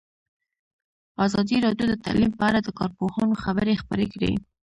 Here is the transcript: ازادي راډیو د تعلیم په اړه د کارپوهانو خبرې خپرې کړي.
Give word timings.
ازادي 1.25 1.57
راډیو 1.65 1.85
د 1.89 1.95
تعلیم 2.05 2.31
په 2.39 2.43
اړه 2.49 2.59
د 2.63 2.69
کارپوهانو 2.79 3.41
خبرې 3.43 3.73
خپرې 3.81 4.05
کړي. 4.13 4.33